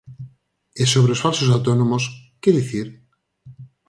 E 0.81 0.83
sobre 0.93 1.11
os 1.15 1.23
falsos 1.25 1.51
autónomos, 1.55 2.03
¿que 2.41 2.55
dicir? 2.59 2.87